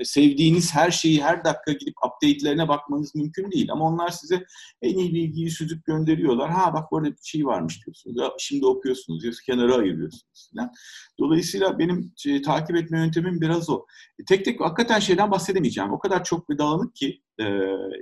[0.03, 3.71] sevdiğiniz her şeyi her dakika gidip update'lerine bakmanız mümkün değil.
[3.71, 4.45] Ama onlar size
[4.81, 6.49] en iyi bilgiyi süzüp gönderiyorlar.
[6.49, 8.31] Ha bak burada bir şey varmış diyorsunuz.
[8.39, 10.71] Şimdi okuyorsunuz, ya, kenara ayırıyorsunuz filan.
[11.19, 13.85] Dolayısıyla benim e, takip etme yöntemim biraz o.
[14.19, 15.93] E, tek tek hakikaten şeyden bahsedemeyeceğim.
[15.93, 17.45] O kadar çok bir dağınık ki e,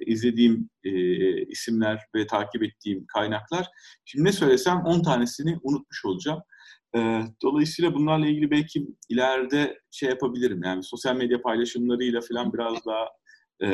[0.05, 0.91] izlediğim e,
[1.45, 3.67] isimler ve takip ettiğim kaynaklar.
[4.05, 6.39] Şimdi ne söylesem 10 tanesini unutmuş olacağım.
[6.95, 10.61] E, dolayısıyla bunlarla ilgili belki ileride şey yapabilirim.
[10.63, 13.05] Yani sosyal medya paylaşımlarıyla falan biraz daha
[13.59, 13.67] e,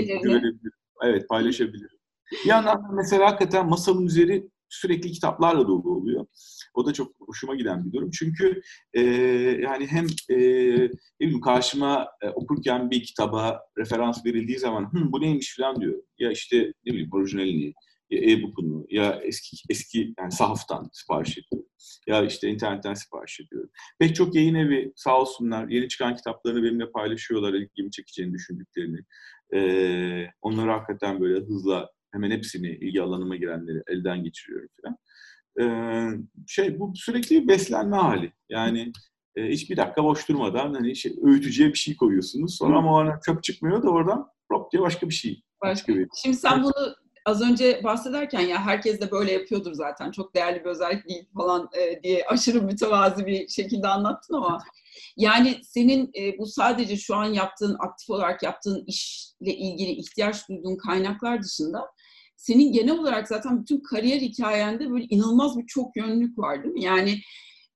[0.00, 0.60] güvenebilirim.
[1.02, 1.98] Evet paylaşabilirim.
[2.44, 6.26] Bir yandan mesela hakikaten masamın üzeri sürekli kitaplarla dolu oluyor.
[6.74, 8.10] O da çok hoşuma giden bir durum.
[8.10, 8.62] Çünkü
[8.94, 9.00] e,
[9.62, 15.80] yani hem e, karşıma e, okurken bir kitaba referans verildiği zaman Hı, bu neymiş falan
[15.80, 16.02] diyor.
[16.18, 17.74] Ya işte ne bileyim orijinalini,
[18.10, 21.68] ya e-book'unu, ya eski eski yani sahaftan sipariş ediyorum.
[22.06, 23.70] Ya işte internetten sipariş ediyorum.
[23.98, 28.98] Pek çok yayın evi sağ olsunlar yeni çıkan kitaplarını benimle paylaşıyorlar ilgimi çekeceğini düşündüklerini.
[29.54, 34.96] Ee, onları hakikaten böyle hızla hemen hepsini ilgi alanıma girenleri elden geçiriyorum falan.
[35.60, 36.08] Ee,
[36.46, 38.32] şey bu sürekli bir beslenme hali.
[38.48, 38.92] Yani
[39.36, 42.56] e, hiçbir dakika boş durmadan hani şey, öğütücüye bir şey koyuyorsunuz.
[42.56, 45.42] Sonra ama o çöp çıkmıyor da oradan hop diye başka bir şey.
[45.62, 46.08] Başka bir.
[46.22, 46.94] Şimdi sen bunu
[47.26, 51.68] az önce bahsederken ya herkes de böyle yapıyordur zaten çok değerli bir özellik değil falan
[51.78, 54.62] e, diye aşırı mütevazi bir şekilde anlattın ama
[55.16, 60.76] yani senin e, bu sadece şu an yaptığın aktif olarak yaptığın işle ilgili ihtiyaç duyduğun
[60.76, 61.80] kaynaklar dışında
[62.36, 66.84] senin genel olarak zaten bütün kariyer hikayende böyle inanılmaz bir çok yönlülük var değil mi?
[66.84, 67.18] Yani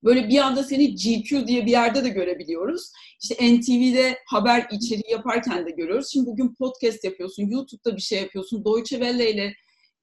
[0.04, 2.92] böyle bir anda seni GQ diye bir yerde de görebiliyoruz.
[3.22, 6.08] İşte NTV'de haber içeriği yaparken de görüyoruz.
[6.12, 9.54] Şimdi bugün podcast yapıyorsun, YouTube'da bir şey yapıyorsun, Deutsche Welle ile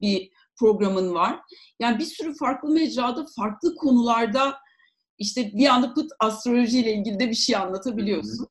[0.01, 1.39] bir programın var.
[1.79, 4.55] Yani bir sürü farklı mecrada, farklı konularda
[5.17, 8.47] işte bir anda pıt astrolojiyle ilgili de bir şey anlatabiliyorsun.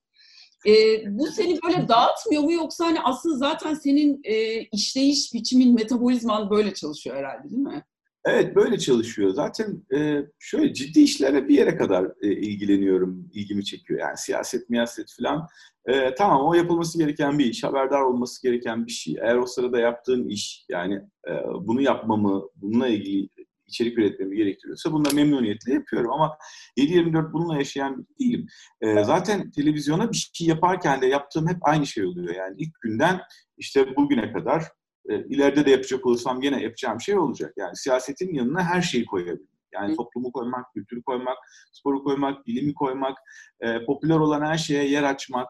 [0.67, 0.73] E,
[1.19, 6.75] bu seni böyle dağıtmıyor mu yoksa hani aslında zaten senin e, işleyiş biçimin, metabolizman böyle
[6.75, 7.85] çalışıyor herhalde değil mi?
[8.25, 9.31] Evet böyle çalışıyor.
[9.31, 14.01] Zaten e, şöyle ciddi işlere bir yere kadar e, ilgileniyorum, ilgimi çekiyor.
[14.01, 15.49] Yani siyaset, miyaset falan.
[15.87, 19.17] E, tamam o yapılması gereken bir iş, haberdar olması gereken bir şey.
[19.23, 20.95] Eğer o sırada yaptığın iş yani
[21.29, 23.29] e, bunu yapmamı, bununla ilgili
[23.73, 26.11] içerik üretmemi gerektiriyorsa bunu da memnuniyetle yapıyorum.
[26.13, 26.37] Ama
[26.79, 28.47] 7-24 bununla yaşayan değilim.
[28.81, 32.35] E, zaten televizyona bir şey yaparken de yaptığım hep aynı şey oluyor.
[32.35, 33.21] Yani ilk günden
[33.59, 34.65] işte bugüne kadar
[35.09, 37.53] e, ileride de yapacak olursam yine yapacağım şey olacak.
[37.57, 39.49] Yani siyasetin yanına her şeyi koyabilirim.
[39.75, 41.37] Yani toplumu koymak, kültürü koymak,
[41.73, 43.19] sporu koymak, bilimi koymak,
[43.61, 45.49] e, popüler olan her şeye yer açmak.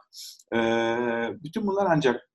[0.55, 0.59] E,
[1.45, 2.29] bütün bunlar ancak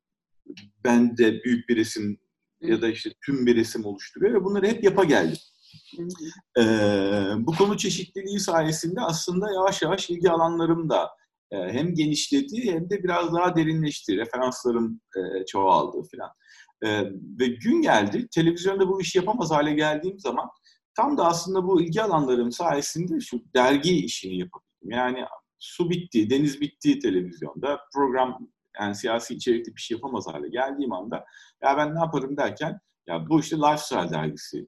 [0.83, 2.19] bende büyük bir resim
[2.61, 5.37] ya da işte tüm bir resim oluşturuyor ve bunları hep yapa geldim.
[6.59, 6.63] Ee,
[7.37, 11.09] bu konu çeşitliliği sayesinde aslında yavaş yavaş ilgi alanlarım da
[11.51, 14.17] e, hem genişledi hem de biraz daha derinleşti.
[14.17, 16.31] Referanslarım e, çoğaldı falan.
[16.83, 20.49] E, ve gün geldi, televizyonda bu işi yapamaz hale geldiğim zaman
[20.95, 24.91] tam da aslında bu ilgi alanlarım sayesinde şu dergi işini yapabildim.
[24.91, 25.25] Yani
[25.59, 27.79] su bitti, deniz bitti televizyonda.
[27.93, 28.47] Program
[28.79, 31.25] yani siyasi içerikli bir şey yapamaz hale geldiğim anda
[31.63, 34.67] ya ben ne yaparım derken ya bu işte Lifestyle dergisi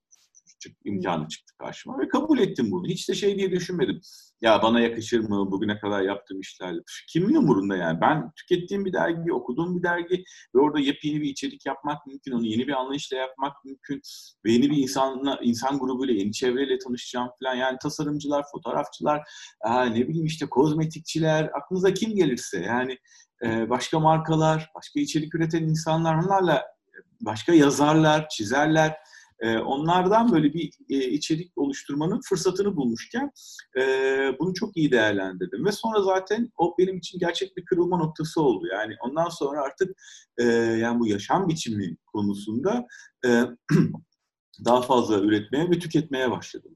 [0.60, 2.88] çık, imkanı çıktı karşıma ve kabul ettim bunu.
[2.88, 4.02] Hiç de şey diye düşünmedim.
[4.42, 6.76] Ya bana yakışır mı bugüne kadar yaptığım işler?
[7.10, 8.02] Kimin umurunda yani?
[8.02, 10.24] Ben tükettiğim bir dergi, okuduğum bir dergi
[10.56, 12.32] ve orada yepyeni bir içerik yapmak mümkün.
[12.32, 14.02] Onu yeni bir anlayışla yapmak mümkün.
[14.46, 17.56] Ve yeni bir insanla, insan grubuyla, yeni çevreyle tanışacağım falan.
[17.56, 19.22] Yani tasarımcılar, fotoğrafçılar,
[19.66, 22.98] ne bileyim işte kozmetikçiler, aklınıza kim gelirse yani
[23.70, 26.66] başka markalar, başka içerik üreten insanlar onlarla
[27.22, 28.98] başka yazarlar, çizerler
[29.40, 33.32] e, onlardan böyle bir e, içerik oluşturmanın fırsatını bulmuşken
[33.80, 33.82] e,
[34.40, 35.66] bunu çok iyi değerlendirdim.
[35.66, 38.68] Ve sonra zaten o benim için gerçek bir kırılma noktası oldu.
[38.72, 40.02] Yani ondan sonra artık
[40.38, 42.88] e, yani bu yaşam biçimi konusunda
[43.26, 43.30] e,
[44.66, 46.76] daha fazla üretmeye ve tüketmeye başladım.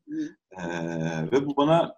[0.51, 0.63] E,
[1.31, 1.95] ve bu bana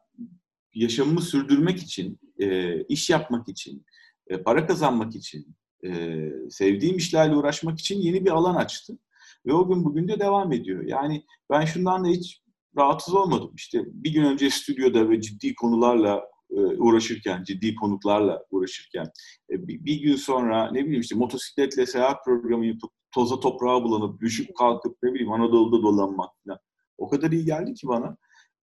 [0.73, 3.85] yaşamımı sürdürmek için, e, iş yapmak için,
[4.27, 8.97] e, para kazanmak için, e, sevdiğim işlerle uğraşmak için yeni bir alan açtı.
[9.45, 10.83] Ve o gün bugün de devam ediyor.
[10.83, 12.41] Yani ben şundan da hiç
[12.77, 13.51] rahatsız olmadım.
[13.55, 19.05] İşte bir gün önce stüdyoda ve ciddi konularla e, uğraşırken, ciddi konuklarla uğraşırken
[19.49, 24.55] e, bir gün sonra ne bileyim işte motosikletle seyahat programı yapıp toza toprağa bulanıp düşüp
[24.55, 26.59] kalkıp ne bileyim Anadolu'da dolanmak falan.
[26.97, 28.17] O kadar iyi geldi ki bana.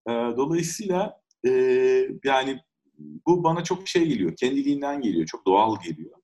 [0.09, 1.23] E, dolayısıyla
[2.25, 2.61] yani
[3.27, 6.18] bu bana çok şey geliyor, kendiliğinden geliyor, çok doğal geliyor.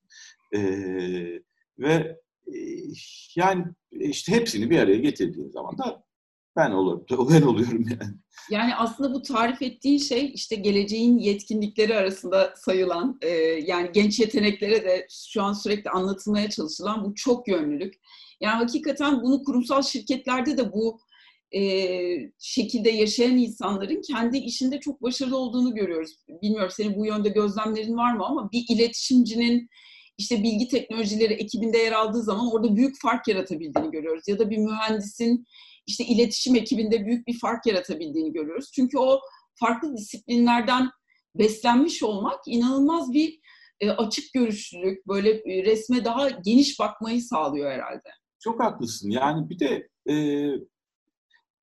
[1.79, 2.19] Ve
[3.35, 6.03] yani işte hepsini bir araya getirdiğin zaman da
[6.55, 8.13] ben olurum, ben oluyorum yani.
[8.51, 13.29] Yani aslında bu tarif ettiğin şey işte geleceğin yetkinlikleri arasında sayılan, e,
[13.65, 17.93] yani genç yeteneklere de şu an sürekli anlatılmaya çalışılan bu çok yönlülük.
[18.41, 20.99] Yani hakikaten bunu kurumsal şirketlerde de bu
[21.55, 21.61] e,
[22.39, 26.11] şekilde yaşayan insanların kendi işinde çok başarılı olduğunu görüyoruz.
[26.41, 29.69] Bilmiyorum senin bu yönde gözlemlerin var mı ama bir iletişimcinin
[30.19, 34.23] işte bilgi teknolojileri ekibinde yer aldığı zaman orada büyük fark yaratabildiğini görüyoruz.
[34.27, 35.45] Ya da bir mühendisin
[35.87, 38.71] işte iletişim ekibinde büyük bir fark yaratabildiğini görüyoruz.
[38.75, 39.19] Çünkü o
[39.55, 40.89] farklı disiplinlerden
[41.35, 43.39] beslenmiş olmak inanılmaz bir
[43.79, 48.09] e, açık görüşlülük, böyle e, resme daha geniş bakmayı sağlıyor herhalde.
[48.39, 49.09] Çok haklısın.
[49.09, 50.15] Yani bir de e,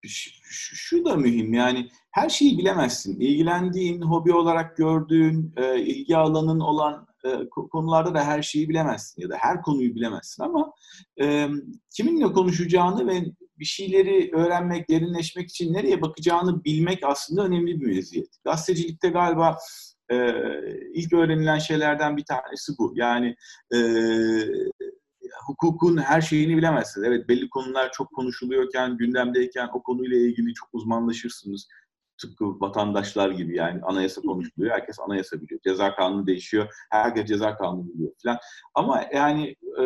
[0.02, 3.20] şu da mühim yani her şeyi bilemezsin.
[3.20, 9.30] İlgilendiğin, hobi olarak gördüğün, e, ilgi alanın olan e, konularda da her şeyi bilemezsin ya
[9.30, 10.72] da her konuyu bilemezsin ama
[11.20, 11.48] e,
[11.96, 13.24] kiminle konuşacağını ve
[13.58, 18.28] bir şeyleri öğrenmek, derinleşmek için nereye bakacağını bilmek aslında önemli bir meziyet.
[18.44, 19.58] Gazetecilikte galiba
[20.10, 20.16] e,
[20.94, 22.92] ilk öğrenilen şeylerden bir tanesi bu.
[22.96, 23.36] Yani
[23.74, 23.78] e,
[25.46, 27.06] hukukun her şeyini bilemezsiniz.
[27.06, 31.68] Evet belli konular çok konuşuluyorken, gündemdeyken o konuyla ilgili çok uzmanlaşırsınız
[32.18, 34.74] tıpkı vatandaşlar gibi yani anayasa konuşuluyor.
[34.74, 35.60] Herkes anayasa biliyor.
[35.64, 36.74] Ceza kanunu değişiyor.
[36.90, 38.38] Herkes ceza kanunu biliyor falan.
[38.74, 39.84] Ama yani e,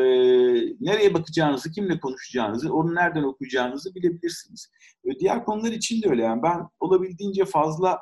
[0.81, 4.71] nereye bakacağınızı, kimle konuşacağınızı, onu nereden okuyacağınızı bilebilirsiniz.
[5.05, 6.23] E, diğer konular için de öyle.
[6.23, 8.01] Yani ben olabildiğince fazla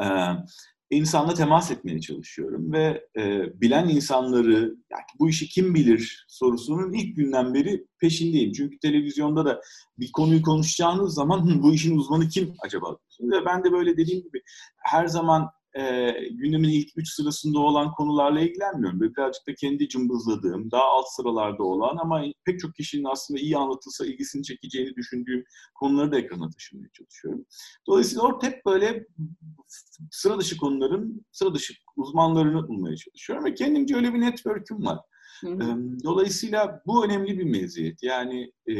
[0.00, 0.06] e,
[0.90, 7.16] insanla temas etmeye çalışıyorum ve e, bilen insanları, yani bu işi kim bilir sorusunun ilk
[7.16, 8.52] günden beri peşindeyim.
[8.52, 9.60] Çünkü televizyonda da
[9.98, 12.96] bir konuyu konuşacağınız zaman bu işin uzmanı kim acaba?
[13.20, 14.42] Ve ben de böyle dediğim gibi
[14.76, 19.00] her zaman e, gündemin ilk üç sırasında olan konularla ilgilenmiyorum.
[19.00, 23.56] Böyle birazcık da kendi cımbızladığım, daha alt sıralarda olan ama pek çok kişinin aslında iyi
[23.56, 27.44] anlatılsa ilgisini çekeceğini düşündüğüm konuları da ekrana taşımaya çalışıyorum.
[27.86, 29.06] Dolayısıyla orada hep böyle
[30.10, 34.98] sıra dışı konuların sıra dışı uzmanlarını bulmaya çalışıyorum ve kendimce öyle bir network'üm var.
[35.40, 35.98] Hı hı.
[36.04, 38.02] Dolayısıyla bu önemli bir meziyet.
[38.02, 38.74] Yani e,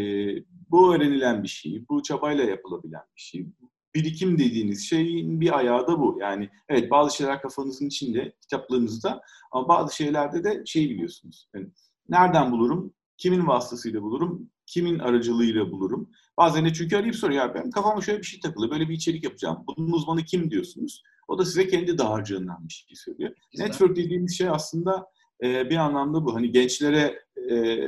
[0.70, 3.46] bu öğrenilen bir şey, bu çabayla yapılabilen bir şey
[3.94, 6.18] birikim dediğiniz şeyin bir ayağı da bu.
[6.20, 9.20] Yani evet bazı şeyler kafanızın içinde, kitaplarınızda
[9.52, 11.48] ama bazı şeylerde de şey biliyorsunuz.
[11.54, 11.68] Yani
[12.08, 16.10] nereden bulurum, kimin vasıtasıyla bulurum, kimin aracılığıyla bulurum.
[16.38, 19.24] Bazen de çünkü arayıp soruyor ya ben kafama şöyle bir şey takılı, böyle bir içerik
[19.24, 19.64] yapacağım.
[19.66, 21.02] Bunun uzmanı kim diyorsunuz.
[21.28, 23.30] O da size kendi dağarcığından bir şey söylüyor.
[23.52, 23.66] Güzel.
[23.66, 25.06] Network dediğimiz şey aslında
[25.42, 26.34] bir anlamda bu.
[26.34, 27.22] Hani gençlere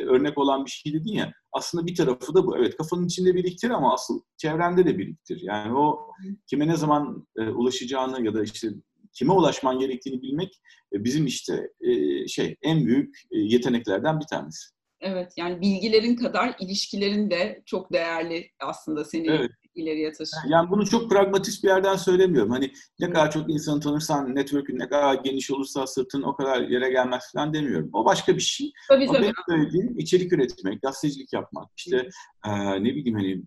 [0.06, 1.32] örnek olan bir şey dedin ya.
[1.52, 2.56] Aslında bir tarafı da bu.
[2.56, 5.40] Evet kafanın içinde biriktir ama asıl çevrende de biriktir.
[5.42, 6.10] Yani o
[6.46, 8.68] kime ne zaman e, ulaşacağını ya da işte
[9.12, 10.60] kime ulaşman gerektiğini bilmek
[10.92, 14.68] e, bizim işte e, şey en büyük e, yeteneklerden bir tanesi.
[15.02, 19.50] Evet yani bilgilerin kadar ilişkilerin de çok değerli aslında seni evet.
[19.74, 20.42] ileriye taşıyor.
[20.48, 22.50] Yani bunu çok pragmatist bir yerden söylemiyorum.
[22.50, 26.90] Hani ne kadar çok insanı tanırsan, network'ün ne kadar geniş olursa sırtın o kadar yere
[26.90, 27.90] gelmez falan demiyorum.
[27.92, 28.72] O başka bir şey.
[28.88, 29.22] Tabii Ama tabii.
[29.22, 32.08] Benim söylediğim içerik üretmek, gazetecilik yapmak, işte
[32.46, 32.50] e,
[32.84, 33.42] ne bileyim hani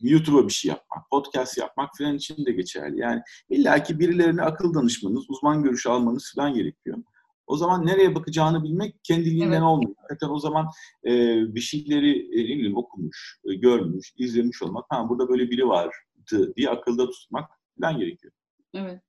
[0.00, 3.00] YouTube'a bir şey yapmak, podcast yapmak falan için de geçerli.
[3.00, 6.98] Yani illaki birilerine akıl danışmanız, uzman görüş almanız falan gerekiyor.
[7.46, 9.62] O zaman nereye bakacağını bilmek kendiliğinden evet.
[9.62, 9.94] olmuyor.
[9.96, 10.66] Hakikaten o zaman
[11.04, 11.10] e,
[11.54, 16.52] bir şeyleri e, ne bileyim, okumuş, e, görmüş, izlemiş olmak, ha burada böyle biri vardı
[16.56, 18.32] diye akılda tutmak falan gerekiyor.
[18.74, 19.00] Evet.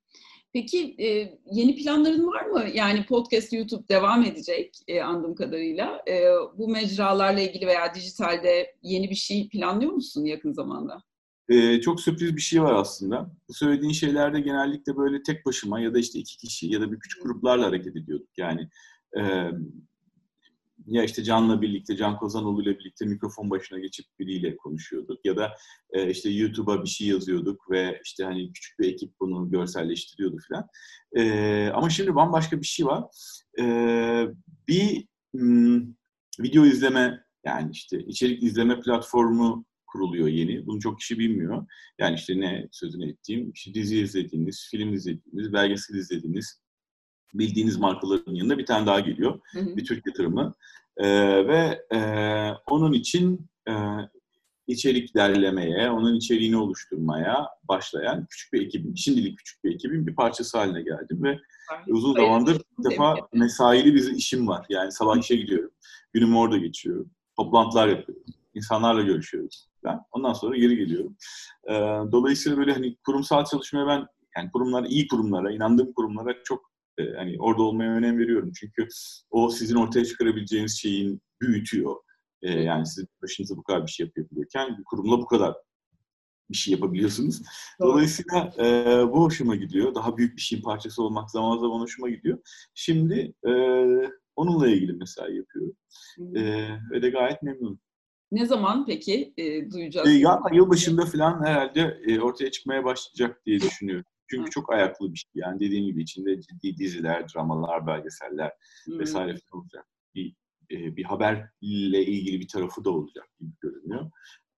[0.54, 1.08] Peki e,
[1.52, 2.66] yeni planların var mı?
[2.74, 6.04] Yani podcast, YouTube devam edecek e, andığım kadarıyla.
[6.08, 6.26] E,
[6.58, 11.04] bu mecralarla ilgili veya dijitalde yeni bir şey planlıyor musun yakın zamanda?
[11.50, 13.32] Ee, çok sürpriz bir şey var aslında.
[13.50, 17.00] Bu söylediğin şeylerde genellikle böyle tek başıma ya da işte iki kişi ya da bir
[17.00, 18.30] küçük gruplarla hareket ediyorduk.
[18.38, 18.70] Yani
[19.20, 19.52] e,
[20.88, 25.26] ya işte Can'la birlikte, Can Kozanoğlu ile birlikte mikrofon başına geçip biriyle konuşuyorduk.
[25.26, 25.54] Ya da
[25.90, 30.68] e, işte YouTube'a bir şey yazıyorduk ve işte hani küçük bir ekip bunu görselleştiriyordu falan.
[31.16, 33.04] E, ama şimdi bambaşka bir şey var.
[33.60, 33.64] E,
[34.68, 35.82] bir m,
[36.40, 39.66] video izleme yani işte içerik izleme platformu
[39.98, 40.66] kuruluyor yeni.
[40.68, 41.66] Bunu çok kişi bilmiyor.
[42.00, 46.62] Yani işte ne sözünü ettiğim, işte dizi izlediğiniz, film izlediğiniz, belgesel izlediğiniz,
[47.34, 49.40] bildiğiniz markaların yanında bir tane daha geliyor.
[49.52, 49.78] Hı hı.
[49.78, 50.56] Bir Türk yatırımı.
[50.98, 52.00] Ee, ve e,
[52.68, 53.74] onun için e,
[54.68, 60.58] içerik derlemeye, onun içeriğini oluşturmaya başlayan küçük bir ekibin, şimdilik küçük bir ekibin bir parçası
[60.58, 61.40] haline geldim ve
[61.72, 61.94] Aynen.
[61.94, 64.66] uzun zamandır bir defa mesaili bir işim var.
[64.70, 65.72] Yani sabah işe gidiyorum,
[66.14, 69.67] günümü orada geçiyorum, toplantılar yapıyorum, insanlarla görüşüyoruz.
[69.84, 71.18] Ben ondan sonra geri geliyorum.
[71.70, 71.74] Ee,
[72.12, 77.36] dolayısıyla böyle hani kurumsal çalışmaya ben yani kurumlar iyi kurumlara, inandığım kurumlara çok e, hani
[77.40, 78.52] orada olmaya önem veriyorum.
[78.60, 78.88] Çünkü
[79.30, 81.96] o sizin ortaya çıkarabileceğiniz şeyin büyütüyor.
[82.42, 85.56] E, yani siz başınıza bu kadar bir şey yapabiliyorken bir kurumla bu kadar
[86.50, 87.42] bir şey yapabiliyorsunuz.
[87.82, 88.66] Dolayısıyla e,
[89.12, 89.96] bu hoşuma gidiyor.
[89.96, 92.40] Daha büyük bir şeyin parçası olmak zaman zaman hoşuma gidiyor.
[92.74, 93.52] Şimdi e,
[94.36, 95.76] onunla ilgili mesai yapıyorum.
[96.36, 96.42] E,
[96.92, 97.80] ve de gayet memnunum.
[98.32, 100.10] Ne zaman peki e, duyacağız?
[100.10, 104.06] E, ya yılbaşında falan herhalde e, ortaya çıkmaya başlayacak diye düşünüyorum.
[104.30, 105.32] Çünkü çok ayaklı bir şey.
[105.36, 108.52] Yani dediğim gibi içinde ciddi diziler, dramalar, belgeseller
[108.88, 109.86] vesaire falan olacak.
[110.16, 110.36] Bir,
[110.72, 114.12] e, bir haberle ilgili bir tarafı da olacak gibi görünüyor.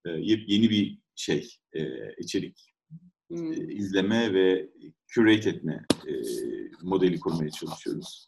[0.06, 2.74] E, yeni bir şey, e, içerik
[3.30, 4.70] e, izleme ve
[5.08, 6.12] curate etme e,
[6.82, 8.26] modeli kurmaya çalışıyoruz.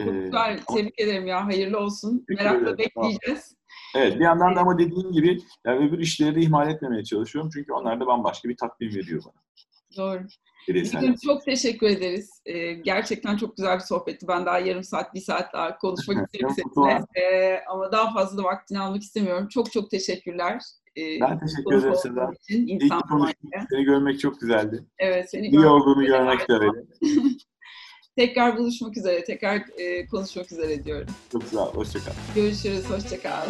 [0.00, 0.60] Çok güzel.
[0.76, 1.46] Tebrik ederim ya.
[1.46, 2.24] Hayırlı olsun.
[2.28, 3.56] Merakla bekleyeceğiz.
[3.96, 7.50] Evet bir yandan da ama dediğim gibi yani öbür işleri de ihmal etmemeye çalışıyorum.
[7.54, 9.42] Çünkü onlar da bambaşka bir tatmin veriyor bana.
[9.96, 10.22] Doğru.
[10.68, 12.42] Bizim çok teşekkür ederiz.
[12.46, 14.28] Ee, gerçekten çok güzel bir sohbetti.
[14.28, 17.04] Ben daha yarım saat, bir saat daha konuşmak isterim seninle.
[17.14, 19.48] Ee, ama daha fazla da vaktini almak istemiyorum.
[19.48, 20.60] Çok çok teşekkürler.
[20.96, 22.30] Ee, ben teşekkür ederim Seda.
[22.48, 23.50] İyi ki konuştuk.
[23.70, 24.84] Seni görmek çok güzeldi.
[24.98, 26.68] Evet, seni İyi olduğunu görmek de öyle.
[28.16, 31.08] Tekrar buluşmak üzere, tekrar e, konuşmak üzere diyorum.
[31.32, 32.12] Çok güzel, hoşçakal.
[32.34, 33.46] Görüşürüz, hoşçakal.